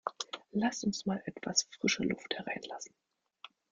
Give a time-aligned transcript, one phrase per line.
[0.51, 2.95] Lass uns mal etwas frische Luft hereinlassen!